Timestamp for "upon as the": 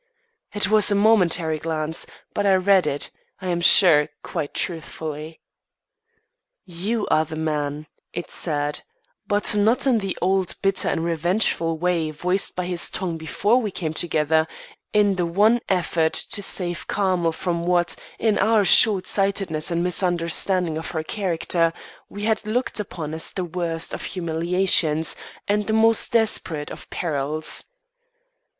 22.79-23.45